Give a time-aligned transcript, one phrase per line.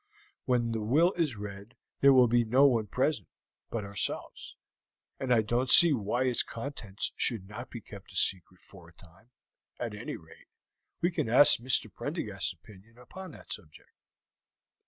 [0.45, 3.27] When the will is read there will be no one present
[3.69, 4.55] but ourselves,
[5.19, 8.93] and I don't see why its contents should not be kept a secret for a
[8.93, 9.29] time;
[9.79, 10.47] at any rate,
[11.01, 11.93] we can ask Mr.
[11.93, 13.91] Prendergast's opinion upon that subject."